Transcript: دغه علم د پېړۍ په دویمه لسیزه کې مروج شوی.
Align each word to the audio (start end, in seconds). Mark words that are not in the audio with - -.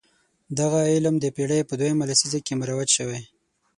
دغه 0.59 0.79
علم 0.93 1.15
د 1.19 1.25
پېړۍ 1.35 1.61
په 1.65 1.73
دویمه 1.79 2.03
لسیزه 2.11 2.39
کې 2.45 2.53
مروج 2.59 2.89
شوی. 2.97 3.21